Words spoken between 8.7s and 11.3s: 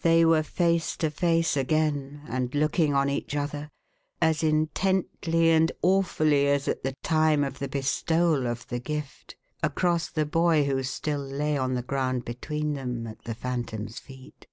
gift, across the bov who still